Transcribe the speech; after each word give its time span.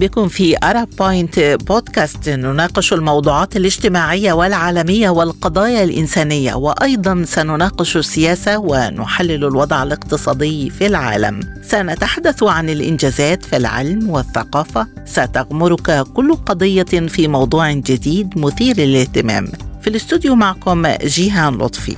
بكم 0.00 0.28
في 0.28 0.56
أرب 0.62 0.88
بوينت 0.98 1.40
بودكاست 1.40 2.28
نناقش 2.28 2.92
الموضوعات 2.92 3.56
الاجتماعية 3.56 4.32
والعالمية 4.32 5.10
والقضايا 5.10 5.84
الإنسانية 5.84 6.54
وأيضا 6.54 7.24
سنناقش 7.24 7.96
السياسة 7.96 8.58
ونحلل 8.58 9.44
الوضع 9.44 9.82
الاقتصادي 9.82 10.70
في 10.70 10.86
العالم. 10.86 11.40
سنتحدث 11.62 12.42
عن 12.42 12.70
الإنجازات 12.70 13.44
في 13.44 13.56
العلم 13.56 14.10
والثقافة. 14.10 14.86
ستغمرك 15.04 16.06
كل 16.14 16.34
قضية 16.34 16.82
في 16.82 17.28
موضوع 17.28 17.72
جديد 17.72 18.38
مثير 18.38 18.76
للاهتمام. 18.76 19.52
في 19.82 19.90
الاستوديو 19.90 20.34
معكم 20.34 20.86
جيهان 20.86 21.54
لطفي. 21.54 21.96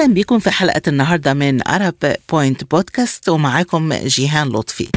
أهلا 0.00 0.14
بكم 0.14 0.38
في 0.38 0.50
حلقة 0.50 0.82
النهاردة 0.88 1.34
من 1.34 1.68
أرب 1.68 1.94
بوينت 2.32 2.64
بودكاست 2.64 3.28
ومعاكم 3.28 3.92
جيهان 3.92 4.48
لطفي. 4.48 4.88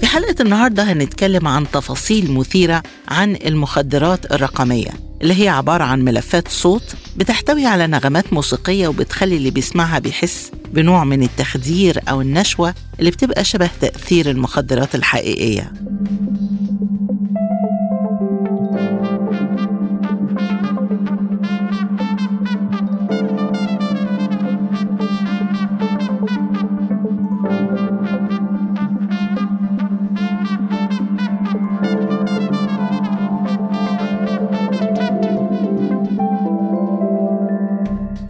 في 0.00 0.06
حلقة 0.06 0.34
النهاردة 0.40 0.82
هنتكلم 0.82 1.48
عن 1.48 1.70
تفاصيل 1.70 2.32
مثيرة 2.32 2.82
عن 3.08 3.36
المخدرات 3.36 4.32
الرقمية 4.32 4.90
اللي 5.22 5.44
هي 5.44 5.48
عبارة 5.48 5.84
عن 5.84 6.04
ملفات 6.04 6.48
صوت 6.48 6.94
بتحتوي 7.16 7.66
على 7.66 7.86
نغمات 7.86 8.32
موسيقية 8.32 8.88
وبتخلي 8.88 9.36
اللي 9.36 9.50
بيسمعها 9.50 9.98
بيحس 9.98 10.50
بنوع 10.72 11.04
من 11.04 11.22
التخدير 11.22 12.00
أو 12.08 12.20
النشوة 12.20 12.74
اللي 12.98 13.10
بتبقى 13.10 13.44
شبه 13.44 13.70
تأثير 13.80 14.30
المخدرات 14.30 14.94
الحقيقية. 14.94 15.72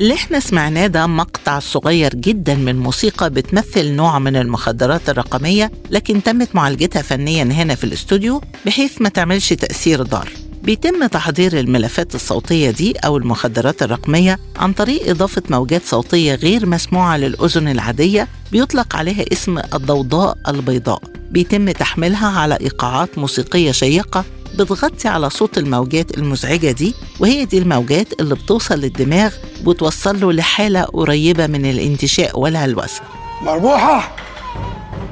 اللي 0.02 0.14
إحنا 0.14 0.40
سمعناه 0.40 0.86
ده 0.86 1.06
مقطع 1.06 1.58
صغير 1.58 2.14
جدا 2.14 2.54
من 2.54 2.78
موسيقى 2.78 3.30
بتمثل 3.30 3.92
نوع 3.92 4.18
من 4.18 4.36
المخدرات 4.36 5.08
الرقمية 5.08 5.72
لكن 5.90 6.22
تمت 6.22 6.54
معالجتها 6.54 7.02
فنيا 7.02 7.44
هنا 7.44 7.74
في 7.74 7.84
الاستوديو 7.84 8.40
بحيث 8.66 9.02
ما 9.02 9.08
تعملش 9.08 9.52
تأثير 9.52 10.02
ضار. 10.02 10.28
بيتم 10.62 11.06
تحضير 11.06 11.58
الملفات 11.60 12.14
الصوتية 12.14 12.70
دي 12.70 12.92
أو 12.92 13.16
المخدرات 13.16 13.82
الرقمية 13.82 14.38
عن 14.56 14.72
طريق 14.72 15.08
إضافة 15.10 15.42
موجات 15.50 15.82
صوتية 15.84 16.34
غير 16.34 16.66
مسموعة 16.66 17.16
للأذن 17.16 17.68
العادية 17.68 18.28
بيطلق 18.52 18.96
عليها 18.96 19.24
اسم 19.32 19.58
الضوضاء 19.58 20.38
البيضاء. 20.48 21.02
بيتم 21.30 21.70
تحميلها 21.70 22.28
على 22.28 22.58
إيقاعات 22.60 23.18
موسيقية 23.18 23.72
شيقة 23.72 24.24
بتغطي 24.58 25.08
على 25.08 25.30
صوت 25.30 25.58
الموجات 25.58 26.18
المزعجة 26.18 26.70
دي 26.70 26.94
وهي 27.20 27.44
دي 27.44 27.58
الموجات 27.58 28.20
اللي 28.20 28.34
بتوصل 28.34 28.74
للدماغ 28.74 29.34
وتوصل 29.66 30.20
له 30.20 30.32
لحالة 30.32 30.82
قريبة 30.82 31.46
من 31.46 31.70
الانتشاء 31.70 32.38
والهلوسة 32.40 33.00
مربوحة! 33.42 34.10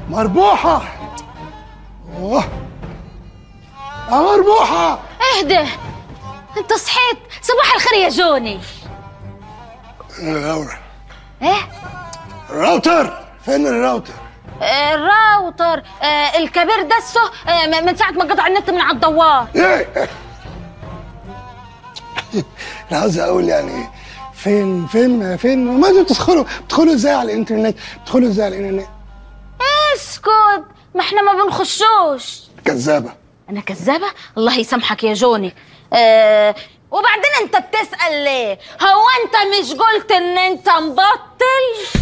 مربوحة! 0.09 0.83
أوه. 2.17 2.43
يا 4.11 4.15
مربوحة! 4.15 4.99
اهدى! 5.37 5.59
انت 6.57 6.73
صحيت! 6.73 7.17
صباح 7.41 7.75
الخير 7.75 7.93
يا 7.93 8.09
جوني! 8.09 8.59
الراوتر 10.19 10.77
إيه؟ 11.41 11.69
الراوتر 12.49 13.13
فين 13.45 13.67
الراوتر؟ 13.67 14.13
الراوتر 14.61 15.83
آه 16.03 16.37
الكبير 16.37 16.81
دسه 16.81 17.21
آه 17.47 17.81
من 17.81 17.95
ساعة 17.95 18.11
ما 18.11 18.23
قطع 18.23 18.47
النت 18.47 18.69
من 18.69 18.79
على 18.81 18.95
الدوار. 18.95 19.47
أنا 22.91 22.99
عاوز 22.99 23.19
أقول 23.19 23.49
يعني 23.49 23.87
فين 24.33 24.87
فين 24.87 25.37
فين؟ 25.37 25.79
ما 25.79 25.87
أنتوا 25.87 26.03
بتدخلوا 26.03 26.43
بتدخلوا 26.65 26.93
إزاي 26.93 27.13
على 27.13 27.31
الإنترنت؟ 27.31 27.77
بتدخلوا 28.01 28.29
إزاي 28.29 28.45
على 28.45 28.57
الإنترنت؟ 28.57 28.87
اسكت 29.95 30.63
ما 30.95 31.01
إحنا 31.01 31.21
ما 31.21 31.43
بنخشوش. 31.43 32.41
كذابة. 32.65 33.13
أنا 33.49 33.61
كذابة؟ 33.61 34.07
الله 34.37 34.57
يسامحك 34.59 35.03
يا 35.03 35.13
جوني. 35.13 35.55
آه 35.93 36.55
وبعدين 36.91 37.31
أنت 37.41 37.55
بتسأل 37.55 38.23
ليه؟ 38.23 38.59
هو 38.81 39.03
أنت 39.23 39.35
مش 39.59 39.71
قلت 39.73 40.11
إن 40.11 40.37
أنت 40.37 40.69
مبطل؟ 40.69 42.01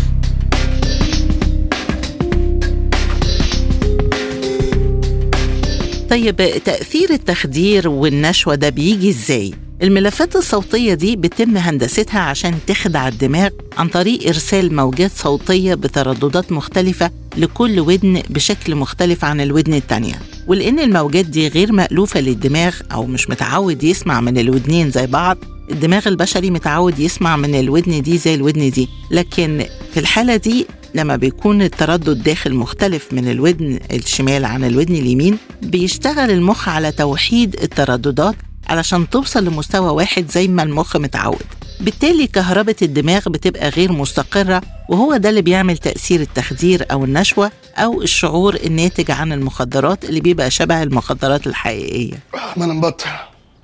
طيب 6.10 6.36
تأثير 6.66 7.10
التخدير 7.14 7.90
والنشوة 7.90 8.56
ده 8.56 8.70
بيجي 8.70 9.10
إزاي؟ 9.10 9.54
الملفات 9.84 10.36
الصوتية 10.36 10.94
دي 10.94 11.16
بيتم 11.16 11.58
هندستها 11.58 12.20
عشان 12.20 12.56
تخدع 12.68 13.08
الدماغ 13.08 13.50
عن 13.78 13.88
طريق 13.88 14.28
إرسال 14.28 14.76
موجات 14.76 15.12
صوتية 15.12 15.74
بترددات 15.74 16.52
مختلفة 16.52 17.12
لكل 17.38 17.80
ودن 17.80 18.22
بشكل 18.30 18.76
مختلف 18.76 19.26
عن 19.26 19.42
الودن 19.42 19.74
التانية 19.74 20.16
ولأن 20.48 20.80
الموجات 20.80 21.26
دي 21.26 21.48
غير 21.48 21.72
مألوفة 21.72 22.20
للدماغ 22.20 22.76
أو 22.92 23.06
مش 23.06 23.30
متعود 23.30 23.84
يسمع 23.84 24.22
من 24.22 24.38
الودنين 24.38 24.92
زي 24.92 25.08
بعض 25.08 25.38
الدماغ 25.72 26.08
البشري 26.08 26.52
متعود 26.52 27.00
يسمع 27.00 27.38
من 27.38 27.56
الودن 27.56 28.02
دي 28.02 28.18
زي 28.18 28.36
الودن 28.36 28.70
دي 28.70 28.88
لكن 29.12 29.66
في 29.94 30.00
الحالة 30.00 30.36
دي 30.36 30.66
لما 30.96 31.16
بيكون 31.16 31.62
التردد 31.62 32.24
داخل 32.24 32.54
مختلف 32.56 33.14
من 33.14 33.32
الودن 33.32 33.80
الشمال 33.92 34.46
عن 34.46 34.64
الودن 34.64 34.96
اليمين 34.96 35.38
بيشتغل 35.62 36.32
المخ 36.32 36.70
على 36.70 36.92
توحيد 36.92 37.56
الترددات 37.64 38.36
علشان 38.68 39.10
توصل 39.10 39.46
لمستوى 39.46 39.90
واحد 39.90 40.28
زي 40.32 40.48
ما 40.48 40.64
المخ 40.64 40.98
متعود. 40.98 41.44
بالتالي 41.80 42.28
كهربة 42.28 42.76
الدماغ 42.82 43.30
بتبقى 43.30 43.70
غير 43.70 43.92
مستقرة 43.92 44.62
وهو 44.90 45.18
ده 45.18 45.30
اللي 45.30 45.42
بيعمل 45.42 45.78
تأثير 45.78 46.22
التخدير 46.22 46.86
أو 46.92 47.04
النشوة 47.06 47.52
أو 47.78 48.02
الشعور 48.02 48.56
الناتج 48.56 49.12
عن 49.12 49.34
المخدرات 49.34 50.06
اللي 50.06 50.20
بيبقى 50.22 50.52
شبه 50.52 50.84
المخدرات 50.84 51.48
الحقيقية. 51.48 52.20
ما 52.58 52.66
أنا 52.66 52.74
مبطل 52.74 53.06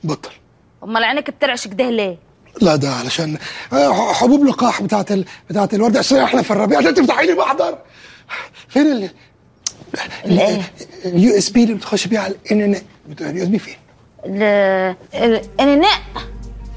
بطل 0.04 0.30
أمال 0.84 1.04
عينك 1.04 1.30
بترعش 1.30 1.68
كده 1.68 1.90
ليه؟ 1.90 2.18
لا 2.62 2.76
ده 2.76 2.90
علشان 2.90 3.38
آه، 3.74 4.14
حبوب 4.14 4.46
لقاح 4.46 4.82
بتاعت 4.82 5.12
ال... 5.12 5.26
بتاعت 5.50 5.74
الورد 5.74 5.98
عشان 5.98 6.18
إحنا 6.18 6.42
في 6.42 6.52
الربيع 6.52 6.78
عشان 6.78 6.94
تفتحي 6.94 7.26
لي 7.26 7.34
محضر 7.34 7.78
فين 8.70 8.92
ال؟ 8.92 9.10
ال 11.06 11.38
USB 11.38 11.64
اللي 11.64 11.74
بتخش 11.74 12.08
بيه 12.08 12.20
على 12.20 12.34
الانترنت 12.52 13.22
ال 13.22 13.44
USB 13.44 13.60
فين؟ 13.60 13.76
ال- 14.26 14.96
ال- 15.14 15.42
النق 15.60 16.02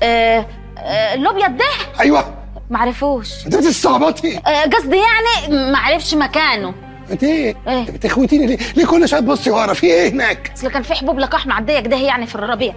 آه، 0.02 0.46
آه، 0.78 1.14
الأبيض 1.14 1.56
ده 1.56 1.64
أيوه 2.00 2.34
معرفوش 2.70 3.46
أنت 3.46 3.56
بتستعبطي 3.56 4.36
قصدي 4.76 4.96
يعني 4.96 5.72
معرفش 5.72 6.14
مكانه 6.14 6.74
أنت 7.10 7.24
إيه؟ 7.24 7.56
إيه؟ 7.68 7.78
انت 7.80 7.90
بتخوتيني 7.90 8.46
ليه؟ 8.46 8.58
ليه 8.76 8.86
كل 8.86 9.08
شوية 9.08 9.20
تبصي 9.20 9.50
ورا 9.50 9.72
في 9.74 9.86
إيه 9.86 10.08
هناك؟ 10.10 10.52
أصل 10.56 10.68
كان 10.68 10.82
في 10.82 10.94
حبوب 10.94 11.18
لقاح 11.18 11.46
معدية 11.46 11.80
كده 11.80 11.96
يعني 11.96 12.26
في 12.26 12.34
الربيع 12.34 12.74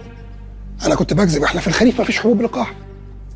أنا 0.86 0.94
كنت 0.94 1.14
بكذب 1.14 1.42
إحنا 1.44 1.60
في 1.60 1.66
الخريف 1.68 2.00
مفيش 2.00 2.20
حبوب 2.20 2.42
لقاح 2.42 2.72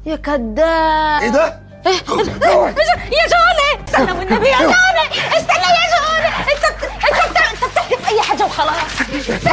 يا 0.06 0.16
كذاب. 0.16 1.22
إيه 1.22 1.28
ده؟ 1.28 1.60
اوعي. 2.52 2.74
يا 3.12 3.26
جوني 3.32 3.84
استنى 3.88 4.12
والنبي 4.12 4.46
يا 4.48 4.58
جوني 4.58 5.06
استنى 5.36 5.66
يا 5.78 5.86
جوني 5.94 6.28
انت 6.52 6.64
انت 6.94 7.36
انت 7.52 7.64
بتحكي 7.72 7.96
في 7.96 8.10
أي 8.14 8.20
حاجة 8.22 8.44
وخلاص. 8.44 9.00
استنى 9.00 9.46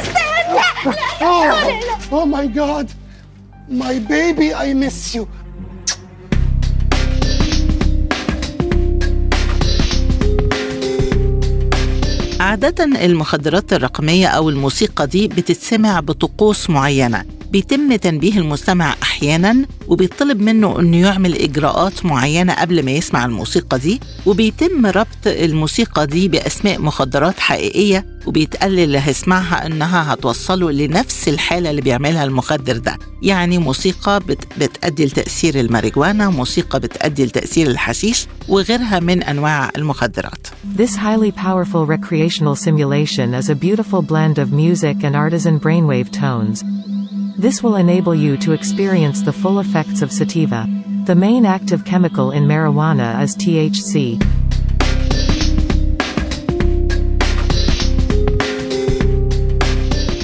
استنى. 0.00 0.54
لا 0.54 0.90
لا 0.90 1.20
جوني 1.20 1.80
أوه. 2.12 2.24
my 2.24 2.48
God 2.48 2.90
my 3.68 3.98
baby 3.98 4.60
I 4.60 4.74
miss 4.74 5.14
you 5.14 5.28
عادة 12.40 12.84
المخدرات 12.84 13.72
الرقمية 13.72 14.26
أو 14.26 14.48
الموسيقى 14.48 15.06
دي 15.06 15.28
بتتسمع 15.28 16.00
بطقوس 16.00 16.70
معينة. 16.70 17.24
بيتم 17.52 17.96
تنبيه 17.96 18.38
المستمع 18.38 18.94
أحيانا 19.02 19.66
وبيطلب 19.88 20.40
منه 20.40 20.80
أنه 20.80 20.96
يعمل 20.96 21.34
إجراءات 21.34 22.06
معينة 22.06 22.52
قبل 22.54 22.84
ما 22.84 22.90
يسمع 22.90 23.24
الموسيقى 23.24 23.78
دي 23.78 24.00
وبيتم 24.26 24.86
ربط 24.86 25.26
الموسيقى 25.26 26.06
دي 26.06 26.28
بأسماء 26.28 26.80
مخدرات 26.80 27.40
حقيقية 27.40 28.06
وبيتقال 28.26 28.78
اللي 28.78 28.98
هيسمعها 28.98 29.66
إنها 29.66 30.14
هتوصله 30.14 30.70
لنفس 30.70 31.28
الحالة 31.28 31.70
اللي 31.70 31.80
بيعملها 31.80 32.24
المخدر 32.24 32.76
ده 32.76 32.98
يعني 33.22 33.58
موسيقى 33.58 34.20
بت 34.20 34.44
بتأدي 34.58 35.06
لتأثير 35.06 35.60
الماريجوانا 35.60 36.30
موسيقى 36.30 36.80
بتأدي 36.80 37.26
لتأثير 37.26 37.66
الحشيش 37.66 38.26
وغيرها 38.48 39.00
من 39.00 39.22
أنواع 39.22 39.70
المخدرات 39.76 40.46
This 40.76 40.94
highly 40.96 41.32
powerful 41.32 41.86
recreational 41.86 42.54
simulation 42.56 43.34
is 43.34 43.48
a 43.50 43.54
beautiful 43.54 44.02
blend 44.02 44.38
of 44.38 44.52
music 44.52 44.96
and 45.06 45.14
artisan 45.16 45.58
brainwave 45.58 46.10
tones. 46.12 46.64
This 47.40 47.62
will 47.62 47.76
enable 47.76 48.14
you 48.14 48.36
to 48.36 48.52
experience 48.52 49.22
the 49.22 49.32
full 49.32 49.60
effects 49.60 50.02
of 50.02 50.12
sativa. 50.12 50.68
The 51.06 51.14
main 51.14 51.46
active 51.46 51.86
chemical 51.86 52.32
in 52.32 52.44
marijuana 52.44 53.22
is 53.22 53.34
THC. 53.34 54.39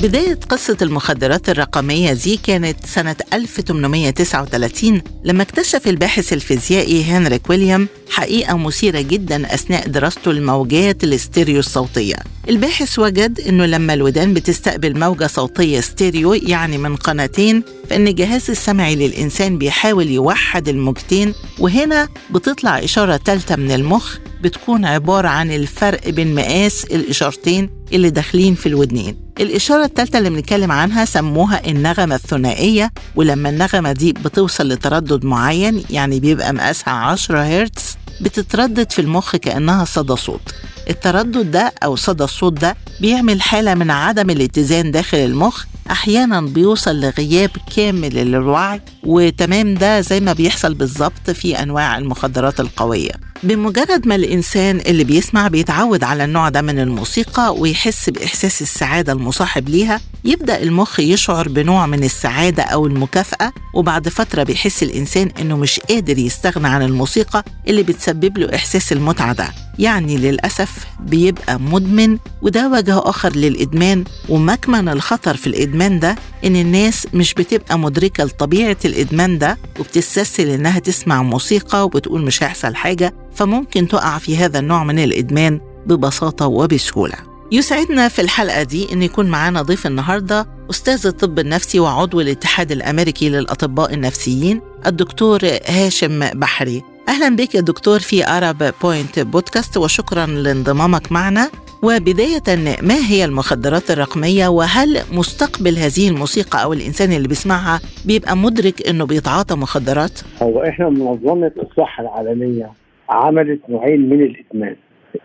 بداية 0.06 0.38
قصة 0.48 0.76
المخدرات 0.82 1.48
الرقمية 1.48 2.12
دي 2.12 2.36
كانت 2.36 2.86
سنة 2.86 3.16
1839 3.32 5.02
لما 5.24 5.42
اكتشف 5.42 5.88
الباحث 5.88 6.32
الفيزيائي 6.32 7.04
هنريك 7.04 7.50
ويليام 7.50 7.88
حقيقة 8.10 8.56
مثيرة 8.56 9.00
جدا 9.00 9.54
أثناء 9.54 9.88
دراسته 9.88 10.30
الموجات 10.30 11.04
الاستيريو 11.04 11.58
الصوتية. 11.58 12.14
الباحث 12.48 12.98
وجد 12.98 13.40
أنه 13.40 13.66
لما 13.66 13.94
الودان 13.94 14.34
بتستقبل 14.34 14.98
موجة 14.98 15.26
صوتية 15.26 15.80
ستيريو 15.80 16.34
يعني 16.34 16.78
من 16.78 16.96
قناتين 16.96 17.62
فإن 17.90 18.08
الجهاز 18.08 18.50
السمعي 18.50 18.96
للإنسان 18.96 19.58
بيحاول 19.58 20.10
يوحد 20.10 20.68
الموجتين 20.68 21.34
وهنا 21.58 22.08
بتطلع 22.30 22.78
إشارة 22.78 23.16
ثالثة 23.16 23.56
من 23.56 23.70
المخ 23.70 24.16
بتكون 24.42 24.84
عبارة 24.84 25.28
عن 25.28 25.50
الفرق 25.50 26.08
بين 26.08 26.34
مقاس 26.34 26.84
الإشارتين 26.84 27.70
اللي 27.92 28.10
داخلين 28.10 28.54
في 28.54 28.66
الودنين. 28.66 29.25
الإشارة 29.40 29.84
الثالثة 29.84 30.18
اللي 30.18 30.30
بنتكلم 30.30 30.72
عنها 30.72 31.04
سموها 31.04 31.66
النغمة 31.70 32.14
الثنائية 32.14 32.92
ولما 33.16 33.48
النغمة 33.48 33.92
دي 33.92 34.12
بتوصل 34.12 34.68
لتردد 34.68 35.24
معين 35.24 35.84
يعني 35.90 36.20
بيبقى 36.20 36.52
مقاسها 36.52 36.92
10 36.94 37.38
هرتز 37.42 37.96
بتتردد 38.20 38.92
في 38.92 38.98
المخ 38.98 39.36
كأنها 39.36 39.84
صدى 39.84 40.16
صوت. 40.16 40.54
التردد 40.90 41.50
ده 41.50 41.72
أو 41.84 41.96
صدى 41.96 42.24
الصوت 42.24 42.52
ده 42.52 42.76
بيعمل 43.00 43.42
حالة 43.42 43.74
من 43.74 43.90
عدم 43.90 44.30
الاتزان 44.30 44.90
داخل 44.90 45.18
المخ 45.18 45.64
أحيانا 45.90 46.40
بيوصل 46.40 47.00
لغياب 47.00 47.50
كامل 47.76 48.14
للوعي 48.14 48.80
وتمام 49.04 49.74
ده 49.74 50.00
زي 50.00 50.20
ما 50.20 50.32
بيحصل 50.32 50.74
بالظبط 50.74 51.30
في 51.30 51.62
أنواع 51.62 51.98
المخدرات 51.98 52.60
القوية. 52.60 53.25
بمجرد 53.42 54.06
ما 54.08 54.14
الإنسان 54.14 54.80
اللي 54.80 55.04
بيسمع 55.04 55.48
بيتعود 55.48 56.04
على 56.04 56.24
النوع 56.24 56.48
ده 56.48 56.62
من 56.62 56.78
الموسيقى 56.78 57.54
ويحس 57.54 58.10
بإحساس 58.10 58.62
السعادة 58.62 59.12
المصاحب 59.12 59.68
ليها 59.68 60.00
يبدأ 60.24 60.62
المخ 60.62 61.00
يشعر 61.00 61.48
بنوع 61.48 61.86
من 61.86 62.04
السعادة 62.04 62.62
أو 62.62 62.86
المكافأة 62.86 63.52
وبعد 63.74 64.08
فترة 64.08 64.42
بيحس 64.42 64.82
الإنسان 64.82 65.30
إنه 65.40 65.56
مش 65.56 65.80
قادر 65.80 66.18
يستغنى 66.18 66.68
عن 66.68 66.82
الموسيقى 66.82 67.44
اللي 67.68 67.82
بتسبب 67.82 68.38
له 68.38 68.54
إحساس 68.54 68.92
المتعة 68.92 69.32
ده. 69.32 69.48
يعني 69.78 70.16
للأسف 70.16 70.86
بيبقى 71.00 71.60
مدمن 71.60 72.18
وده 72.42 72.68
وجه 72.68 72.98
آخر 72.98 73.36
للإدمان. 73.36 74.04
ومكمن 74.28 74.88
الخطر 74.88 75.36
في 75.36 75.46
الإدمان 75.46 75.98
ده 75.98 76.16
إن 76.44 76.56
الناس 76.56 77.06
مش 77.14 77.34
بتبقى 77.34 77.78
مدركة 77.78 78.24
لطبيعة 78.24 78.76
الإدمان 78.84 79.38
ده 79.38 79.58
وبتستسهل 79.80 80.48
إنها 80.50 80.78
تسمع 80.78 81.22
موسيقى 81.22 81.84
وبتقول 81.84 82.22
مش 82.22 82.42
هيحصل 82.42 82.74
حاجة. 82.74 83.14
فممكن 83.34 83.88
تقع 83.88 84.18
في 84.18 84.36
هذا 84.36 84.58
النوع 84.58 84.84
من 84.84 84.98
الإدمان 84.98 85.60
ببساطة 85.86 86.46
وبسهولة. 86.46 87.14
يسعدنا 87.52 88.08
في 88.08 88.22
الحلقة 88.22 88.62
دي 88.62 88.92
إن 88.92 89.02
يكون 89.02 89.26
معانا 89.26 89.62
ضيف 89.62 89.86
النهاردة 89.86 90.46
أستاذ 90.70 91.06
الطب 91.06 91.38
النفسي 91.38 91.80
وعضو 91.80 92.20
الاتحاد 92.20 92.72
الأمريكي 92.72 93.28
للأطباء 93.28 93.94
النفسيين 93.94 94.60
الدكتور 94.86 95.40
هاشم 95.66 96.18
بحري. 96.30 96.82
أهلا 97.08 97.36
بك 97.36 97.54
يا 97.54 97.60
دكتور 97.60 97.98
في 97.98 98.26
أرب 98.26 98.56
بوينت 98.82 99.18
بودكاست 99.20 99.76
وشكرا 99.76 100.26
لانضمامك 100.26 101.12
معنا. 101.12 101.48
وبداية 101.82 102.48
ما 102.82 102.94
هي 103.10 103.24
المخدرات 103.24 103.90
الرقمية؟ 103.90 104.48
وهل 104.48 104.88
مستقبل 105.12 105.74
هذه 105.76 106.08
الموسيقى 106.08 106.62
أو 106.64 106.72
الإنسان 106.72 107.12
اللي 107.12 107.28
بيسمعها 107.28 107.80
بيبقى 108.06 108.36
مدرك 108.36 108.88
إنه 108.88 109.06
بيتعاطى 109.06 109.54
مخدرات؟ 109.56 110.20
هو 110.42 110.62
إحنا 110.62 110.88
منظمة 110.88 111.52
الصحة 111.62 112.02
العالمية 112.02 112.70
عملت 113.08 113.60
نوعين 113.68 114.08
من 114.08 114.22
الإدمان. 114.22 114.76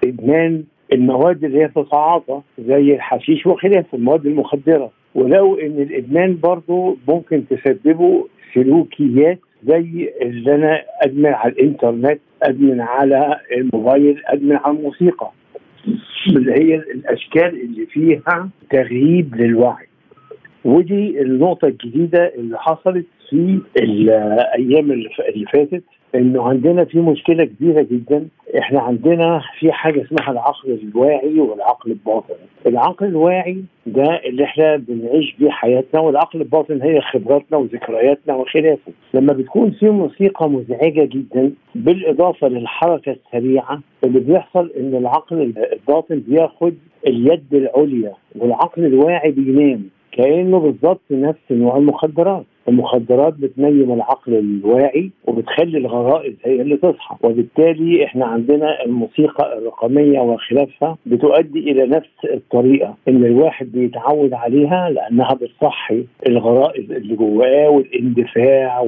إدمان 0.03 0.63
المواد 0.93 1.43
اللي 1.43 1.59
هي 1.63 1.67
تتعاطى 1.67 2.41
زي 2.67 2.95
الحشيش 2.95 3.45
وخلافه 3.47 3.97
المواد 3.97 4.25
المخدرة. 4.25 4.91
ولو 5.15 5.55
إن 5.55 5.81
الإدمان 5.81 6.37
برضه 6.43 6.97
ممكن 7.07 7.43
تسببه 7.49 8.27
سلوكيات 8.53 9.39
زي 9.67 10.13
اللي 10.21 10.55
أنا 10.55 10.83
أدمن 11.01 11.25
على 11.33 11.51
الإنترنت 11.53 12.19
أدمن 12.43 12.81
على 12.81 13.39
الموبايل 13.57 14.21
أدمن 14.25 14.55
على 14.55 14.77
الموسيقى. 14.77 15.31
اللي 16.27 16.51
هي 16.51 16.75
الأشكال 16.75 17.61
اللي 17.61 17.85
فيها 17.85 18.49
تغييب 18.69 19.35
للوعي. 19.35 19.87
ودي 20.65 21.21
النقطة 21.21 21.67
الجديدة 21.67 22.33
اللي 22.35 22.57
حصلت 22.59 23.05
في 23.29 23.59
الأيام 23.77 24.91
اللي 24.91 25.45
فاتت. 25.53 25.83
إنه 26.15 26.43
عندنا 26.49 26.85
في 26.85 26.99
مشكلة 26.99 27.43
كبيرة 27.45 27.81
جدا. 27.81 28.27
إحنا 28.57 28.79
عندنا 28.79 29.41
في 29.59 29.71
حاجة 29.71 30.01
اسمها 30.03 30.31
العقل 30.31 30.79
الواعي 30.83 31.39
والعقل 31.39 31.91
الباطن. 31.91 32.33
العقل 32.67 33.05
الواعي 33.05 33.63
ده 33.85 34.21
اللي 34.25 34.43
إحنا 34.43 34.75
بنعيش 34.75 35.35
بيه 35.39 35.49
حياتنا 35.49 36.01
والعقل 36.01 36.41
الباطن 36.41 36.81
هي 36.81 37.01
خبراتنا 37.01 37.57
وذكرياتنا 37.57 38.35
وخلافه. 38.35 38.91
لما 39.13 39.33
بتكون 39.33 39.71
في 39.71 39.89
موسيقى 39.89 40.49
مزعجة 40.49 41.05
جدا 41.05 41.51
بالإضافة 41.75 42.47
للحركة 42.47 43.11
السريعة 43.11 43.81
اللي 44.03 44.19
بيحصل 44.19 44.71
إن 44.79 44.95
العقل 44.95 45.53
الباطن 45.73 46.19
بياخد 46.27 46.73
اليد 47.07 47.53
العليا 47.53 48.13
والعقل 48.35 48.85
الواعي 48.85 49.31
بينام. 49.31 49.83
كأنه 50.11 50.59
بالظبط 50.59 51.01
نفس 51.11 51.51
نوع 51.51 51.77
المخدرات. 51.77 52.43
المخدرات 52.67 53.33
بتنيم 53.33 53.91
العقل 53.93 54.33
الواعي 54.35 55.09
وبتخلي 55.25 55.77
الغرائز 55.77 56.33
هي 56.45 56.61
اللي 56.61 56.77
تصحى. 56.77 57.15
وبالتالي 57.23 58.05
إحنا 58.05 58.25
عندنا 58.25 58.85
الموسيقى 58.85 59.57
الرقمية 59.57 60.19
وخلافها 60.19 60.97
بتؤدي 61.05 61.59
إلى 61.71 61.85
نفس 61.87 62.09
الطريقة 62.33 62.95
إن 63.07 63.25
الواحد 63.25 63.71
بيتعود 63.71 64.33
عليها 64.33 64.89
لأنها 64.89 65.33
بتصحي 65.33 66.03
الغرائز 66.27 66.91
اللي 66.91 67.15
جواه 67.15 67.69
والاندفاع 67.69 68.85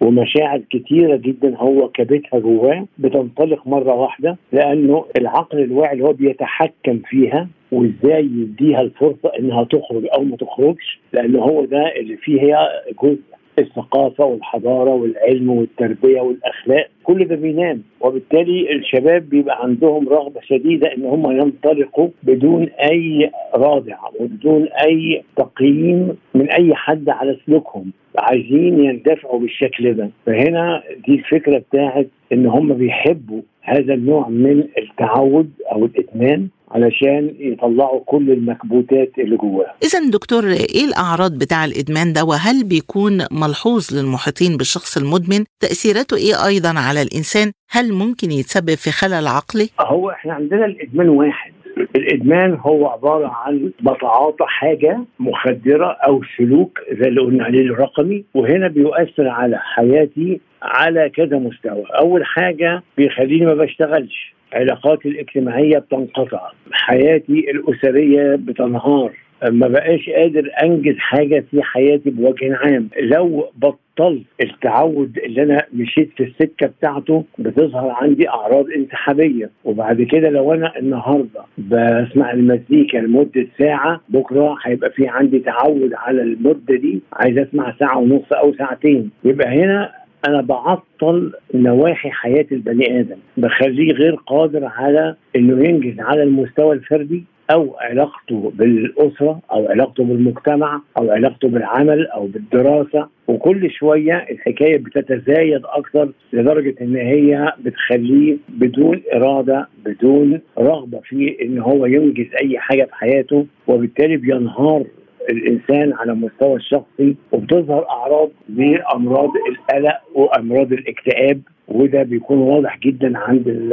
ومشاعر 0.00 0.58
كتيرة 0.70 1.16
جدا 1.16 1.56
هو 1.56 1.88
كبتها 1.88 2.38
جواه 2.40 2.86
بتنطلق 2.98 3.66
مرة 3.66 3.94
واحدة 3.94 4.36
لأنه 4.52 5.04
العقل 5.18 5.58
الواعي 5.62 5.92
اللي 5.92 6.04
هو 6.04 6.12
بيتحكم 6.12 6.98
فيها 7.08 7.48
وإزاي 7.72 8.24
يديها 8.24 8.80
الفرصة 8.80 9.30
إنها 9.38 9.64
تخرج 9.64 10.06
أو 10.18 10.22
ما 10.24 10.36
تخرجش 10.36 11.00
لأن 11.12 11.36
هو 11.36 11.64
ده 11.64 11.92
اللي 12.00 12.16
فيه 12.16 12.40
هي 12.42 12.56
جزء 13.02 13.20
الثقافة 13.58 14.24
والحضارة 14.24 14.90
والعلم 14.94 15.50
والتربية 15.50 16.20
والأخلاق 16.20 16.86
كل 17.04 17.24
ده 17.24 17.36
بينام. 17.36 17.82
وبالتالي 18.00 18.72
الشباب 18.72 19.28
بيبقى 19.28 19.62
عندهم 19.62 20.08
رغبة 20.08 20.40
شديدة 20.40 20.94
إن 20.96 21.04
هم 21.04 21.30
ينطلقوا 21.30 22.08
بدون 22.22 22.68
أي 22.68 23.30
رادع 23.54 23.98
وبدون 24.20 24.68
أي 24.86 25.22
تقييم 25.36 26.16
من 26.34 26.50
أي 26.50 26.74
حد 26.74 27.08
على 27.08 27.36
سلوكهم. 27.46 27.92
عايزين 28.18 28.84
يندفعوا 28.84 29.40
بالشكل 29.40 29.94
ده. 29.94 30.10
فهنا 30.26 30.82
دي 31.08 31.14
الفكرة 31.14 31.58
بتاعت 31.58 32.08
إن 32.32 32.46
هم 32.46 32.74
بيحبوا 32.74 33.42
هذا 33.62 33.94
النوع 33.94 34.28
من 34.28 34.64
التعود 34.78 35.50
أو 35.72 35.84
الإدمان. 35.84 36.48
علشان 36.74 37.34
يطلعوا 37.38 38.00
كل 38.06 38.30
المكبوتات 38.30 39.12
اللي 39.18 39.36
جواها. 39.36 39.74
إذا 39.82 40.10
دكتور 40.10 40.44
إيه 40.50 40.84
الأعراض 40.84 41.38
بتاع 41.38 41.64
الإدمان 41.64 42.12
ده؟ 42.12 42.24
وهل 42.24 42.64
بيكون 42.64 43.26
ملحوظ 43.30 43.94
للمحيطين 43.94 44.56
بالشخص 44.56 44.96
المدمن؟ 44.96 45.44
تأثيراته 45.60 46.16
إيه 46.16 46.46
أيضا 46.46 46.74
على 46.80 47.02
الإنسان؟ 47.02 47.52
هل 47.70 47.92
ممكن 47.92 48.30
يتسبب 48.30 48.74
في 48.74 48.90
خلل 48.90 49.26
عقلي؟ 49.26 49.68
هو 49.80 50.10
إحنا 50.10 50.32
عندنا 50.32 50.64
الإدمان 50.66 51.08
واحد. 51.08 51.52
الإدمان 51.96 52.54
هو 52.60 52.86
عبارة 52.86 53.26
عن 53.28 53.70
بتعاطى 53.80 54.44
حاجة 54.46 55.00
مخدرة 55.18 55.86
أو 55.86 56.22
سلوك 56.38 56.78
زي 56.92 57.08
اللي 57.08 57.20
قلنا 57.20 57.44
عليه 57.44 57.60
الرقمي 57.60 58.24
وهنا 58.34 58.68
بيؤثر 58.68 59.28
على 59.28 59.58
حياتي 59.58 60.40
على 60.62 61.10
كذا 61.10 61.38
مستوى. 61.38 61.84
أول 61.98 62.24
حاجة 62.24 62.82
بيخليني 62.96 63.46
ما 63.46 63.54
بشتغلش. 63.54 64.34
علاقاتي 64.52 65.08
الاجتماعية 65.08 65.78
بتنقطع. 65.78 66.50
حياتي 66.72 67.50
الأسرية 67.50 68.36
بتنهار. 68.36 69.12
ما 69.50 69.68
بقاش 69.68 70.10
قادر 70.10 70.50
أنجز 70.62 70.94
حاجة 70.98 71.44
في 71.50 71.62
حياتي 71.62 72.10
بوجه 72.10 72.56
عام. 72.56 72.88
لو 73.02 73.46
بطلت 73.56 74.22
التعود 74.42 75.18
اللي 75.18 75.42
أنا 75.42 75.62
مشيت 75.74 76.10
في 76.16 76.22
السكة 76.22 76.66
بتاعته 76.66 77.24
بتظهر 77.38 77.90
عندي 77.90 78.28
أعراض 78.28 78.66
انسحابية. 78.76 79.50
وبعد 79.64 80.02
كده 80.02 80.30
لو 80.30 80.52
أنا 80.54 80.78
النهارده 80.78 81.40
بسمع 81.58 82.32
المزيكا 82.32 82.98
لمدة 82.98 83.46
ساعة 83.58 84.00
بكرة 84.08 84.56
هيبقى 84.64 84.90
في 84.90 85.08
عندي 85.08 85.38
تعود 85.38 85.90
على 85.94 86.22
المدة 86.22 86.74
دي. 86.76 87.00
عايز 87.12 87.38
أسمع 87.38 87.74
ساعة 87.78 87.98
ونص 87.98 88.32
أو 88.32 88.54
ساعتين. 88.54 89.10
يبقى 89.24 89.48
هنا 89.48 89.92
أنا 90.28 90.40
بعطل 90.40 91.32
نواحي 91.54 92.10
حياة 92.10 92.46
البني 92.52 93.00
آدم. 93.00 93.16
بخليه 93.36 93.92
غير 93.92 94.14
قادر 94.14 94.64
على 94.64 95.16
إنه 95.36 95.68
ينجز 95.68 96.00
على 96.00 96.22
المستوى 96.22 96.74
الفردي. 96.74 97.24
أو 97.52 97.76
علاقته 97.80 98.52
بالأسرة 98.54 99.40
أو 99.52 99.68
علاقته 99.68 100.04
بالمجتمع 100.04 100.80
أو 100.98 101.10
علاقته 101.10 101.48
بالعمل 101.48 102.06
أو 102.06 102.26
بالدراسة. 102.26 103.08
وكل 103.28 103.70
شوية 103.70 104.26
الحكاية 104.30 104.76
بتتزايد 104.78 105.62
أكثر 105.64 106.12
لدرجة 106.32 106.74
إن 106.80 106.96
هي 106.96 107.52
بتخليه 107.64 108.36
بدون 108.48 109.02
إرادة 109.14 109.68
بدون 109.84 110.40
رغبة 110.58 111.00
في 111.04 111.36
إن 111.42 111.58
هو 111.58 111.86
ينجز 111.86 112.26
أي 112.42 112.58
حاجة 112.58 112.84
في 112.84 112.94
حياته 112.94 113.46
وبالتالي 113.66 114.16
بينهار 114.16 114.84
الإنسان 115.30 115.92
على 115.92 116.12
المستوى 116.12 116.56
الشخصي 116.56 117.16
وبتظهر 117.32 117.86
أعراض 117.90 118.30
لامراض 118.48 119.30
القلق 119.50 119.98
وأمراض 120.14 120.72
الاكتئاب 120.72 121.40
وده 121.68 122.02
بيكون 122.02 122.38
واضح 122.38 122.78
جدا 122.78 123.18
عند 123.18 123.72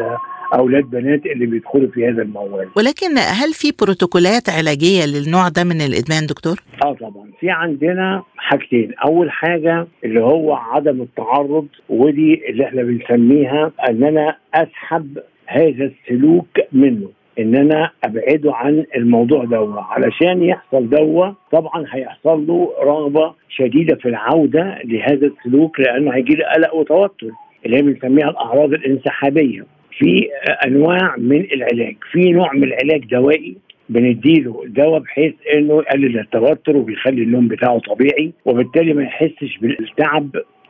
أولاد 0.56 0.84
بنات 0.84 1.26
اللي 1.26 1.46
بيدخلوا 1.46 1.88
في 1.92 2.08
هذا 2.08 2.22
الموال. 2.22 2.68
ولكن 2.78 3.18
هل 3.18 3.54
في 3.54 3.72
بروتوكولات 3.82 4.50
علاجية 4.50 5.06
للنوع 5.06 5.48
ده 5.50 5.64
من 5.64 5.82
الإدمان 5.82 6.26
دكتور؟ 6.26 6.56
آه 6.86 6.94
طبعا. 6.94 7.30
في 7.40 7.50
عندنا 7.50 8.24
حاجتين. 8.38 8.94
أول 9.06 9.32
حاجة 9.32 9.88
اللي 10.06 10.22
هو 10.22 10.54
عدم 10.54 11.02
التعرض 11.02 11.68
ودي 11.90 12.42
اللي 12.50 12.64
إحنا 12.64 12.84
بنسميها 12.84 13.72
إن 13.90 14.04
أنا 14.04 14.36
أسحب 14.54 15.18
هذا 15.48 15.92
السلوك 15.92 16.48
منه. 16.72 17.10
إن 17.40 17.56
أنا 17.56 17.92
ابعده 18.04 18.54
عن 18.56 18.86
الموضوع 18.96 19.44
ده. 19.46 19.76
علشان 19.80 20.44
يحصل 20.44 20.90
ده 20.90 21.34
طبعا 21.52 21.86
هيحصل 21.92 22.48
له 22.48 22.74
رغبة 22.84 23.34
شديدة 23.50 23.96
في 23.96 24.10
العودة 24.10 24.78
لهذا 24.84 25.28
السلوك 25.28 25.80
لأنه 25.80 26.12
هيجي 26.16 26.36
له 26.36 26.46
قلق 26.46 26.76
وتوتر 26.76 27.28
اللي 27.66 27.78
هي 27.78 27.82
بنسميها 27.82 28.30
الأعراض 28.30 28.74
الانسحابية. 28.74 29.66
في 29.98 30.28
أنواع 30.66 31.16
من 31.18 31.42
العلاج 31.54 31.96
في 32.12 32.32
نوع 32.32 32.54
من 32.54 32.64
العلاج 32.64 33.06
دوائي 33.06 33.58
بنديله 33.90 34.64
دواء 34.68 35.00
بحيث 35.00 35.34
إنه 35.54 35.74
يقلل 35.78 36.20
التوتر 36.20 36.78
وبيخلي 36.78 37.24
النوم 37.24 37.48
بتاعه 37.48 37.80
طبيعي 37.80 38.32
وبالتالي 38.46 38.94
ما 38.94 39.04
يحسش 39.04 39.58
بالتعب 39.58 40.30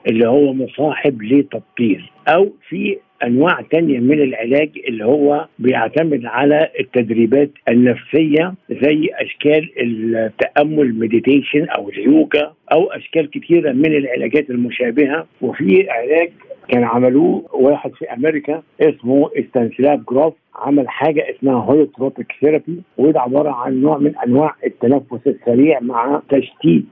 اللي 0.09 0.27
هو 0.27 0.53
مصاحب 0.53 1.21
لتبطير 1.23 2.11
أو 2.27 2.49
في 2.69 2.97
أنواع 3.23 3.61
تانية 3.61 3.99
من 3.99 4.21
العلاج 4.21 4.69
اللي 4.88 5.05
هو 5.05 5.47
بيعتمد 5.59 6.25
على 6.25 6.69
التدريبات 6.79 7.49
النفسية 7.69 8.53
زي 8.69 9.09
أشكال 9.13 9.69
التأمل 9.81 10.99
مديتيشن 10.99 11.65
أو 11.65 11.89
اليوجا 11.89 12.53
أو 12.71 12.91
أشكال 12.91 13.29
كثيره 13.29 13.71
من 13.71 13.95
العلاجات 13.95 14.49
المشابهة. 14.49 15.27
وفي 15.41 15.89
علاج 15.89 16.29
كان 16.69 16.83
عملوه 16.83 17.43
واحد 17.53 17.91
في 17.91 18.05
أمريكا 18.13 18.61
اسمه 18.81 19.29
استانسلاف 19.39 19.99
جروف 20.09 20.33
عمل 20.55 20.89
حاجة 20.89 21.25
اسمها 21.29 21.63
holotropic 21.63 22.27
therapy 22.41 22.81
وده 22.97 23.21
عبارة 23.21 23.51
عن 23.51 23.81
نوع 23.81 23.97
من 23.97 24.17
أنواع 24.17 24.55
التنفس 24.65 25.27
السريع 25.27 25.79
مع 25.79 26.21
تشتيت 26.29 26.85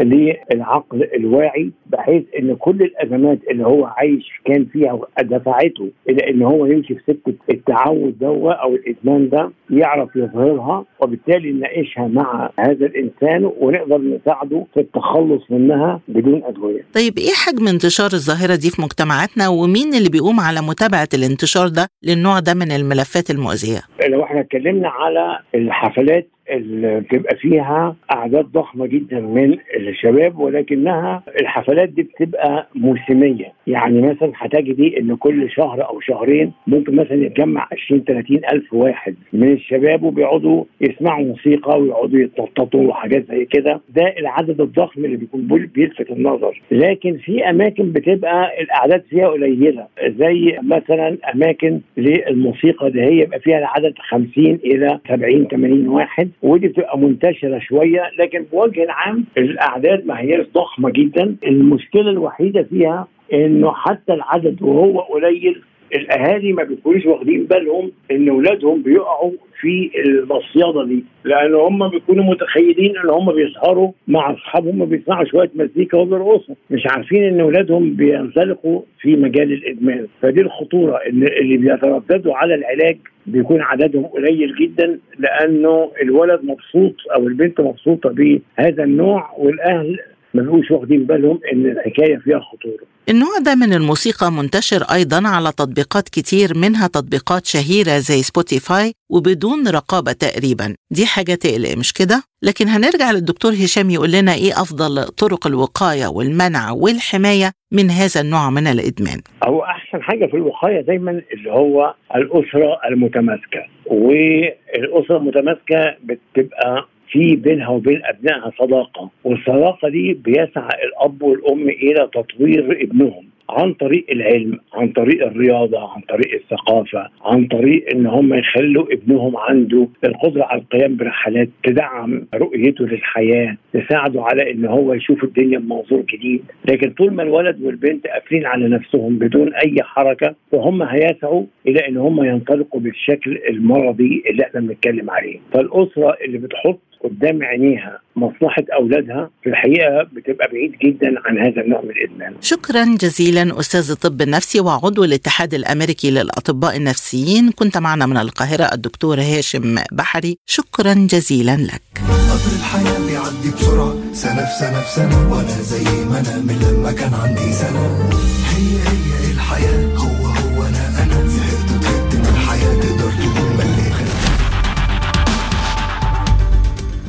للعقل 0.00 1.08
الواعي 1.14 1.70
بحيث 1.86 2.22
إن 2.38 2.54
كل 2.56 2.82
الأزمات 2.82 3.38
اللي 3.50 3.66
هو 3.66 3.84
عايش 3.84 4.40
كان 4.44 4.64
فيها 4.64 5.00
دفعته 5.22 5.90
إلى 6.08 6.30
إن 6.30 6.42
هو 6.42 6.66
يمشي 6.66 6.94
في 6.94 7.00
سكة 7.06 7.34
التعود 7.50 8.18
ده 8.18 8.52
أو 8.52 8.74
الإدمان 8.74 9.28
ده 9.28 9.50
يعرف 9.70 10.16
يظهرها 10.16 10.84
وبالتالي 11.00 11.52
نناقشها 11.52 12.06
مع 12.08 12.50
هذا 12.58 12.86
الإنسان 12.86 13.50
ونقدر 13.60 13.98
نساعده 13.98 14.64
في 14.74 14.80
التخلص 14.80 15.42
منها 15.50 16.00
بدون 16.08 16.42
أدوية. 16.44 16.84
طيب 16.94 17.18
إيه 17.18 17.32
حجم 17.46 17.68
انتشار 17.68 18.10
الظاهرة 18.12 18.54
دي 18.54 18.70
في 18.70 18.82
مجتمعاتنا 19.22 19.48
ومين 19.48 19.94
اللي 19.94 20.08
بيقوم 20.10 20.40
على 20.40 20.60
متابعة 20.60 21.08
الانتشار 21.14 21.68
ده 21.68 21.88
للنوع 22.02 22.38
ده 22.38 22.54
من 22.54 22.72
الملفات 22.72 23.30
المؤذية؟ 23.30 23.80
لو 24.08 24.24
إحنا 24.24 24.40
اتكلمنا 24.40 24.88
على 24.88 25.38
الحفلات 25.54 26.28
اللي 26.52 27.00
بتبقى 27.00 27.36
فيها 27.36 27.96
أعداد 28.12 28.44
ضخمة 28.44 28.86
جدا 28.86 29.20
من 29.20 29.56
الشباب 29.76 30.38
ولكنها 30.38 31.22
الحفلات 31.40 31.88
دي 31.88 32.02
بتبقى 32.02 32.68
موسمية. 32.74 33.52
يعني 33.66 34.00
مثلا 34.02 34.32
هتجدي 34.36 35.00
إن 35.00 35.16
كل 35.16 35.50
شهر 35.50 35.88
أو 35.88 36.00
شهرين 36.00 36.52
ممكن 36.66 36.96
مثلا 36.96 37.14
يتجمع 37.26 37.68
20 37.72 38.04
30 38.04 38.40
ألف 38.52 38.74
واحد 38.74 39.14
من 39.32 39.52
الشباب 39.52 40.02
وبيقعدوا 40.02 40.64
يسمعوا 40.80 41.24
موسيقى 41.24 41.80
ويقعدوا 41.80 42.18
يتنططوا 42.20 42.80
وحاجات 42.88 43.26
زي 43.28 43.44
كده. 43.44 43.80
ده 43.96 44.14
العدد 44.18 44.60
الضخم 44.60 45.04
اللي 45.04 45.16
بيكون 45.16 45.68
بيلفت 45.74 46.10
النظر. 46.10 46.62
لكن 46.70 47.16
في 47.16 47.50
أماكن 47.50 47.92
بتبقى 47.92 48.60
الأعداد 48.62 49.02
فيها 49.10 49.28
قليلة 49.28 49.86
زي 50.06 50.58
مثلا 50.62 51.16
أماكن 51.34 51.80
للموسيقى 51.96 52.90
ده 52.90 53.02
هي 53.02 53.18
يبقى 53.18 53.40
فيها 53.40 53.58
العدد 53.58 53.94
50 54.08 54.44
إلى 54.64 54.98
70 55.08 55.46
80 55.46 55.88
واحد. 55.88 56.28
ودي 56.42 56.68
بتبقى 56.68 56.98
منتشرة 56.98 57.58
شوية 57.58 58.02
لكن 58.18 58.44
بوجه 58.52 58.86
عام 58.88 59.24
الأعداد 59.38 60.06
ما 60.06 60.20
هياش 60.20 60.46
ضخمة 60.54 60.90
جدا. 60.90 61.36
المشكلة 61.46 62.10
الوحيدة 62.10 62.62
فيها 62.62 63.08
إنه 63.32 63.72
حتى 63.72 64.12
العدد 64.14 64.62
وهو 64.62 65.00
قليل 65.00 65.62
الأهالي 65.94 66.52
ما 66.52 66.62
بيكونوش 66.64 67.06
واخدين 67.06 67.44
بالهم 67.44 67.92
إن 68.10 68.28
اولادهم 68.28 68.82
بيقعوا 68.82 69.32
في 69.60 69.90
المصيده 70.04 70.84
دي. 70.84 71.04
لأن 71.24 71.54
هم 71.54 71.88
بيكونوا 71.88 72.24
متخيلين 72.24 72.96
إن 72.98 73.10
هم 73.10 73.32
بيسهروا 73.32 73.92
مع 74.08 74.32
أصحابهم 74.32 74.84
بيسمعوا 74.84 75.24
شوية 75.24 75.50
مزيكا 75.54 75.98
وبيرقصوا 75.98 76.54
مش 76.70 76.82
عارفين 76.90 77.22
إن 77.24 77.40
اولادهم 77.40 77.94
بينزلقوا 77.94 78.80
في 79.00 79.16
مجال 79.16 79.52
الإدمان. 79.52 80.06
فدي 80.22 80.40
الخطورة 80.40 80.96
إن 80.96 81.22
اللي 81.22 81.56
بيترددوا 81.56 82.34
على 82.36 82.54
العلاج 82.54 82.96
بيكون 83.26 83.60
عددهم 83.60 84.04
قليل 84.04 84.54
جدا 84.60 84.98
لأنه 85.18 85.90
الولد 86.02 86.40
مبسوط 86.44 86.94
أو 87.16 87.26
البنت 87.28 87.60
مبسوطة 87.60 88.10
بهذا 88.10 88.84
النوع 88.84 89.30
والأهل 89.38 89.98
ما 90.34 90.42
بيبقوش 90.42 90.70
واخدين 90.70 91.04
بالهم 91.04 91.38
إن 91.52 91.66
الحكاية 91.66 92.16
فيها 92.16 92.38
خطورة. 92.38 92.91
النوع 93.08 93.38
ده 93.44 93.54
من 93.54 93.72
الموسيقى 93.72 94.32
منتشر 94.32 94.82
أيضا 94.82 95.28
على 95.28 95.48
تطبيقات 95.52 96.08
كتير 96.08 96.48
منها 96.58 96.86
تطبيقات 96.86 97.46
شهيرة 97.46 97.98
زي 97.98 98.22
سبوتيفاي 98.22 98.92
وبدون 99.10 99.68
رقابة 99.68 100.12
تقريبا، 100.12 100.74
دي 100.90 101.06
حاجة 101.06 101.34
تقلق 101.34 101.76
مش 101.78 101.92
كده؟ 101.92 102.22
لكن 102.42 102.68
هنرجع 102.68 103.10
للدكتور 103.10 103.52
هشام 103.52 103.90
يقول 103.90 104.12
لنا 104.12 104.34
إيه 104.34 104.52
أفضل 104.52 105.04
طرق 105.04 105.46
الوقاية 105.46 106.06
والمنع 106.06 106.70
والحماية 106.70 107.50
من 107.72 107.90
هذا 107.90 108.20
النوع 108.20 108.50
من 108.50 108.66
الإدمان. 108.66 109.20
هو 109.44 109.62
أحسن 109.64 110.02
حاجة 110.02 110.26
في 110.26 110.34
الوقاية 110.36 110.80
دايما 110.80 111.10
اللي 111.10 111.50
هو 111.50 111.94
الأسرة 112.16 112.78
المتماسكة 112.90 113.62
والأسرة 113.86 115.16
المتماسكة 115.16 115.96
بتبقى 116.04 116.88
في 117.12 117.36
بينها 117.36 117.68
وبين 117.68 118.00
أبنائها 118.04 118.52
صداقة 118.58 119.10
والصداقة 119.24 119.88
دي 119.88 120.12
بيسعى 120.14 120.68
الأب 120.84 121.22
والأم 121.22 121.68
إلى 121.68 122.08
تطوير 122.14 122.82
ابنهم 122.82 123.24
عن 123.50 123.72
طريق 123.74 124.06
العلم 124.10 124.58
عن 124.74 124.88
طريق 124.88 125.26
الرياضة 125.26 125.78
عن 125.92 126.00
طريق 126.00 126.34
الثقافة 126.34 127.08
عن 127.24 127.44
طريق 127.46 127.84
إن 127.94 128.06
هم 128.06 128.34
يخلوا 128.34 128.92
ابنهم 128.92 129.36
عنده 129.36 129.88
القدرة 130.04 130.44
على 130.44 130.60
القيام 130.60 130.96
برحلات 130.96 131.48
تدعم 131.64 132.26
رؤيته 132.34 132.86
للحياة 132.86 133.56
تساعده 133.72 134.22
على 134.22 134.50
إن 134.50 134.64
هو 134.64 134.94
يشوف 134.94 135.24
الدنيا 135.24 135.58
بمنظور 135.58 136.00
جديد. 136.14 136.42
لكن 136.70 136.90
طول 136.90 137.12
ما 137.14 137.22
الولد 137.22 137.62
والبنت 137.62 138.06
قافلين 138.06 138.46
على 138.46 138.68
نفسهم 138.68 139.18
بدون 139.18 139.54
أي 139.54 139.76
حركة 139.82 140.34
فهم 140.52 140.82
هيسعوا 140.82 141.44
إلى 141.66 141.88
إن 141.88 141.96
هم 141.96 142.24
ينطلقوا 142.24 142.80
بالشكل 142.80 143.38
المرضي 143.48 144.22
اللي 144.30 144.42
إحنا 144.44 144.60
بنتكلم 144.60 145.10
عليه. 145.10 145.38
فالأسرة 145.52 146.16
اللي 146.24 146.38
بتحط 146.38 146.78
قدام 147.04 147.42
عينيها 147.42 147.98
مصلحة 148.16 148.64
أولادها 148.74 149.30
في 149.42 149.48
الحقيقة 149.48 150.02
بتبقى 150.12 150.48
بعيد 150.52 150.72
جدا 150.84 151.14
عن 151.24 151.38
هذا 151.38 151.60
النوع 151.62 151.82
من 151.82 151.90
الإدمان. 151.90 152.34
شكرا 152.40 152.84
جزيلا 153.00 153.60
أستاذ 153.60 153.90
الطب 153.90 154.22
النفسي 154.22 154.60
وعضو 154.60 155.04
الاتحاد 155.04 155.54
الأمريكي 155.54 156.10
للأطباء 156.10 156.76
النفسيين. 156.76 157.50
كنت 157.50 157.78
معنا 157.78 158.06
من 158.06 158.16
القاهرة 158.16 158.64
الدكتور 158.74 159.20
هاشم 159.20 159.78
بحري. 159.92 160.36
شكرا 160.46 160.94
جزيلا 160.94 161.56
لك. 161.56 161.82
قطر 162.08 162.52
الحياة 162.58 163.06
بيعدي 163.06 163.50
بسرعة 163.56 163.94
سنة 164.12 164.44
في 164.44 164.58
سنة 164.60 164.80
في 164.80 164.90
سنة 164.90 165.32
وأنا 165.32 165.48
زي 165.48 166.04
ما 166.04 166.20
أنا 166.20 166.38
من 166.38 166.58
لما 166.62 166.92
كان 166.92 167.14
عندي 167.14 167.52
سنة. 167.52 168.10
هي 168.52 168.76
هي 168.88 169.32
الحياة 169.32 169.96
هو 169.96 170.31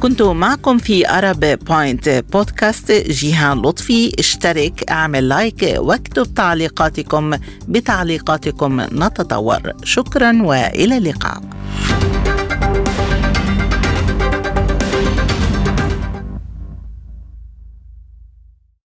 كنت 0.04 0.22
معكم 0.22 0.78
في 0.78 1.10
Arab 1.10 1.40
Point 1.40 2.10
Podcast 2.10 2.92
جيهان 2.92 3.62
لطفي 3.62 4.12
اشترك 4.20 4.92
اعمل 4.92 5.30
like 5.30 5.76
واكتب 5.78 6.34
تعليقاتكم. 6.34 7.34
بتعليقاتكم 7.68 8.82
نتطور. 8.82 9.60
شكرا 9.84 10.42
وإلى 10.44 10.98
اللقاء. 10.98 11.42